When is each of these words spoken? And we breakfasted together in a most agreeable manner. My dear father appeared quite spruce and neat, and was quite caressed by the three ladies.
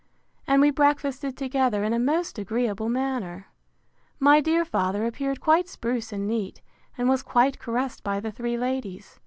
And 0.47 0.61
we 0.63 0.71
breakfasted 0.71 1.37
together 1.37 1.83
in 1.83 1.93
a 1.93 1.99
most 1.99 2.39
agreeable 2.39 2.89
manner. 2.89 3.49
My 4.19 4.41
dear 4.41 4.65
father 4.65 5.05
appeared 5.05 5.39
quite 5.39 5.67
spruce 5.69 6.11
and 6.11 6.25
neat, 6.25 6.59
and 6.97 7.07
was 7.07 7.21
quite 7.21 7.59
caressed 7.59 8.03
by 8.03 8.19
the 8.19 8.31
three 8.31 8.57
ladies. 8.57 9.19